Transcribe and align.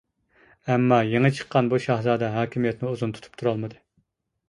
ئەمما 0.71 0.97
يېڭىپ 1.09 1.37
چىققان 1.41 1.71
بۇ 1.75 1.81
شاھزادە 1.85 2.33
ھاكىمىيەتنى 2.39 2.93
ئۇزاق 2.93 3.17
تۇتۇپ 3.19 3.41
تۇرالمىدى. 3.43 3.83